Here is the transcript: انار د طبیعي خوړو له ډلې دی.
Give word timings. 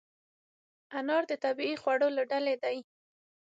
انار 0.97 1.23
د 1.31 1.33
طبیعي 1.43 1.75
خوړو 1.81 2.09
له 2.17 2.23
ډلې 2.31 2.55
دی. 2.63 2.77